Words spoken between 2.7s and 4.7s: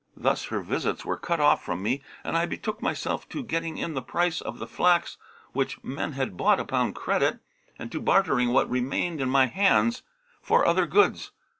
myself to getting in the price of the